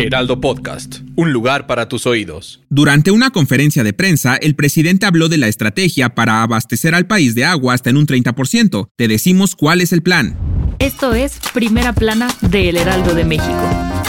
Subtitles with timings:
[0.00, 2.62] Heraldo Podcast, un lugar para tus oídos.
[2.70, 7.34] Durante una conferencia de prensa, el presidente habló de la estrategia para abastecer al país
[7.34, 8.88] de agua hasta en un 30%.
[8.96, 10.38] Te decimos cuál es el plan.
[10.78, 13.99] Esto es Primera Plana de El Heraldo de México.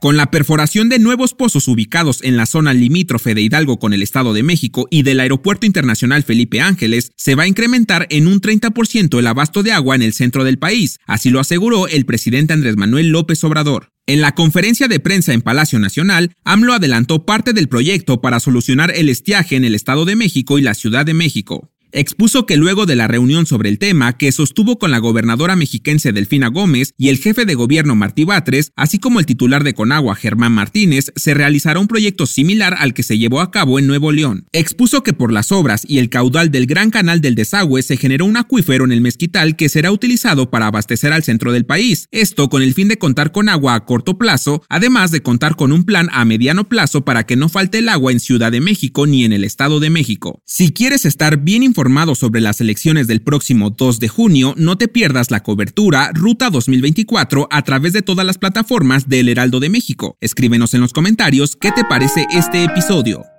[0.00, 4.02] Con la perforación de nuevos pozos ubicados en la zona limítrofe de Hidalgo con el
[4.02, 8.40] Estado de México y del Aeropuerto Internacional Felipe Ángeles, se va a incrementar en un
[8.40, 12.52] 30% el abasto de agua en el centro del país, así lo aseguró el presidente
[12.52, 13.90] Andrés Manuel López Obrador.
[14.06, 18.92] En la conferencia de prensa en Palacio Nacional, AMLO adelantó parte del proyecto para solucionar
[18.94, 21.72] el estiaje en el Estado de México y la Ciudad de México.
[21.90, 26.12] Expuso que luego de la reunión sobre el tema que sostuvo con la gobernadora mexiquense
[26.12, 30.14] Delfina Gómez y el jefe de gobierno Martí Batres, así como el titular de Conagua
[30.14, 34.12] Germán Martínez, se realizará un proyecto similar al que se llevó a cabo en Nuevo
[34.12, 34.44] León.
[34.52, 38.26] Expuso que por las obras y el caudal del gran canal del desagüe se generó
[38.26, 42.50] un acuífero en el mezquital que será utilizado para abastecer al centro del país, esto
[42.50, 45.84] con el fin de contar con agua a corto plazo, además de contar con un
[45.84, 49.24] plan a mediano plazo para que no falte el agua en Ciudad de México ni
[49.24, 50.42] en el Estado de México.
[50.44, 54.76] Si quieres estar bien informado informado sobre las elecciones del próximo 2 de junio, no
[54.76, 59.68] te pierdas la cobertura Ruta 2024 a través de todas las plataformas del Heraldo de
[59.68, 60.16] México.
[60.20, 63.37] Escríbenos en los comentarios qué te parece este episodio.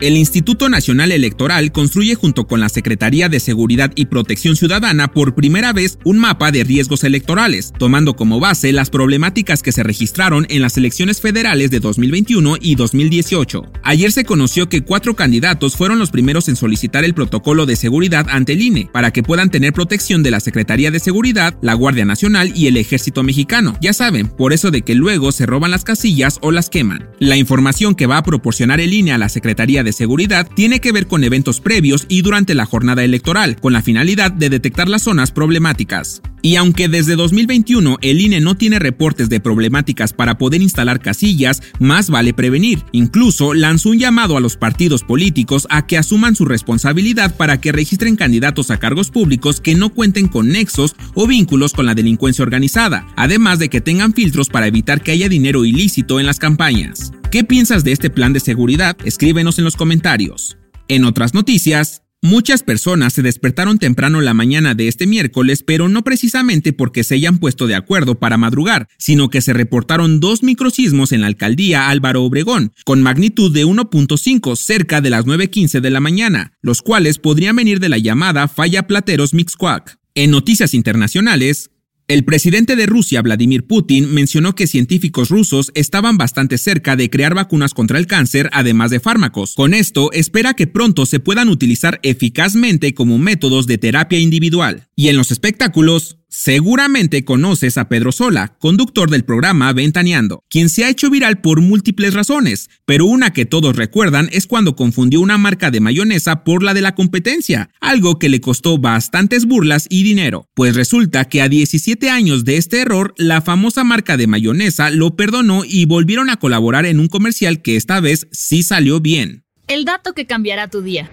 [0.00, 5.34] El Instituto Nacional Electoral construye junto con la Secretaría de Seguridad y Protección Ciudadana por
[5.34, 10.46] primera vez un mapa de riesgos electorales, tomando como base las problemáticas que se registraron
[10.50, 13.64] en las elecciones federales de 2021 y 2018.
[13.82, 18.26] Ayer se conoció que cuatro candidatos fueron los primeros en solicitar el protocolo de seguridad
[18.30, 22.04] ante el INE para que puedan tener protección de la Secretaría de Seguridad, la Guardia
[22.04, 23.76] Nacional y el Ejército Mexicano.
[23.80, 27.08] Ya saben, por eso de que luego se roban las casillas o las queman.
[27.18, 30.80] La información que va a proporcionar el INE a la Secretaría de de seguridad tiene
[30.80, 34.86] que ver con eventos previos y durante la jornada electoral, con la finalidad de detectar
[34.86, 36.20] las zonas problemáticas.
[36.42, 41.62] Y aunque desde 2021 el INE no tiene reportes de problemáticas para poder instalar casillas,
[41.80, 42.84] más vale prevenir.
[42.92, 47.72] Incluso lanzó un llamado a los partidos políticos a que asuman su responsabilidad para que
[47.72, 52.42] registren candidatos a cargos públicos que no cuenten con nexos o vínculos con la delincuencia
[52.42, 57.12] organizada, además de que tengan filtros para evitar que haya dinero ilícito en las campañas.
[57.30, 58.96] ¿Qué piensas de este plan de seguridad?
[59.04, 60.56] Escríbenos en los comentarios.
[60.88, 66.02] En otras noticias, Muchas personas se despertaron temprano la mañana de este miércoles, pero no
[66.02, 71.12] precisamente porque se hayan puesto de acuerdo para madrugar, sino que se reportaron dos microsismos
[71.12, 76.00] en la alcaldía Álvaro Obregón, con magnitud de 1.5 cerca de las 9.15 de la
[76.00, 80.00] mañana, los cuales podrían venir de la llamada falla Plateros Mixcoac.
[80.16, 81.70] En noticias internacionales,
[82.08, 87.34] el presidente de Rusia, Vladimir Putin, mencionó que científicos rusos estaban bastante cerca de crear
[87.34, 89.54] vacunas contra el cáncer, además de fármacos.
[89.54, 94.88] Con esto, espera que pronto se puedan utilizar eficazmente como métodos de terapia individual.
[94.96, 100.84] Y en los espectáculos, Seguramente conoces a Pedro Sola, conductor del programa Ventaneando, quien se
[100.84, 105.36] ha hecho viral por múltiples razones, pero una que todos recuerdan es cuando confundió una
[105.36, 110.04] marca de mayonesa por la de la competencia, algo que le costó bastantes burlas y
[110.04, 114.90] dinero, pues resulta que a 17 años de este error, la famosa marca de mayonesa
[114.90, 119.42] lo perdonó y volvieron a colaborar en un comercial que esta vez sí salió bien.
[119.66, 121.10] El dato que cambiará tu día.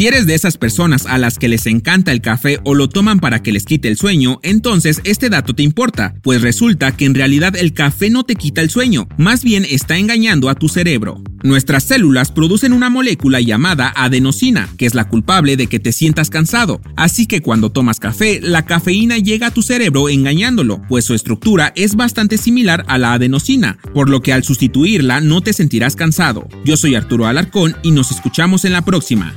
[0.00, 3.20] Si eres de esas personas a las que les encanta el café o lo toman
[3.20, 7.14] para que les quite el sueño, entonces este dato te importa, pues resulta que en
[7.14, 11.22] realidad el café no te quita el sueño, más bien está engañando a tu cerebro.
[11.42, 16.30] Nuestras células producen una molécula llamada adenosina, que es la culpable de que te sientas
[16.30, 21.12] cansado, así que cuando tomas café, la cafeína llega a tu cerebro engañándolo, pues su
[21.12, 25.94] estructura es bastante similar a la adenosina, por lo que al sustituirla no te sentirás
[25.94, 26.48] cansado.
[26.64, 29.36] Yo soy Arturo Alarcón y nos escuchamos en la próxima.